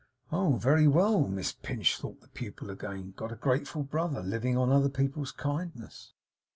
'Oh 0.31 0.53
very 0.55 0.87
well, 0.87 1.27
Miss 1.27 1.51
Pinch!' 1.51 1.95
thought 1.99 2.21
the 2.21 2.27
pupil 2.29 2.71
again. 2.71 3.13
'Got 3.15 3.31
a 3.31 3.35
grateful 3.35 3.83
brother, 3.83 4.23
living 4.23 4.57
on 4.57 4.71
other 4.71 4.89
people's 4.89 5.31
kindness! 5.31 6.13